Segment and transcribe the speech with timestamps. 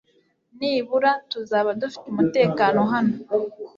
[0.57, 3.15] Nibura tuzaba dufite umutekano hano.